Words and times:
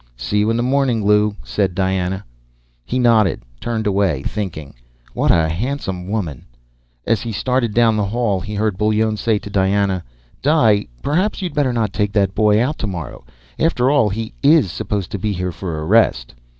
"See 0.17 0.39
you 0.39 0.49
in 0.49 0.57
the 0.57 0.63
morning. 0.63 1.05
Lew," 1.05 1.35
said 1.43 1.75
Diana. 1.75 2.25
He 2.83 2.97
nodded, 2.97 3.43
turned 3.59 3.85
away, 3.85 4.23
thinking: 4.23 4.73
What 5.13 5.29
a 5.29 5.47
handsome 5.47 6.07
woman! 6.07 6.45
As 7.05 7.21
he 7.21 7.31
started 7.31 7.75
down 7.75 7.97
the 7.97 8.05
hall, 8.05 8.39
he 8.39 8.55
heard 8.55 8.79
Bullone 8.79 9.15
say 9.17 9.37
to 9.37 9.49
Diana: 9.51 10.03
"Di, 10.41 10.87
perhaps 11.03 11.43
you'd 11.43 11.53
better 11.53 11.71
not 11.71 11.93
take 11.93 12.13
that 12.13 12.33
boy 12.33 12.59
out 12.59 12.79
tomorrow. 12.79 13.23
After 13.59 13.91
all, 13.91 14.09
he 14.09 14.33
is 14.41 14.71
supposed 14.71 15.11
to 15.11 15.19
be 15.19 15.33
here 15.33 15.51
for 15.51 15.77
a 15.77 15.85
rest." 15.85 16.33